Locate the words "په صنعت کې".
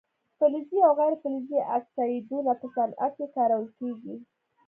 2.59-3.27